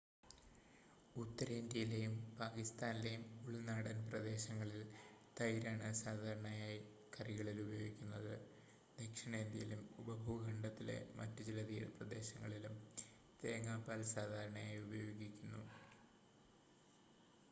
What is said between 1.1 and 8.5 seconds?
ഉത്തരേന്ത്യയിലെയും പാകിസ്താനിലെയും ഉൾനാടൻ പ്രദേശങ്ങളിൽ തൈരാണ് സാധാരണയായി കറികളിൽ ഉപയോഗിക്കുന്നത്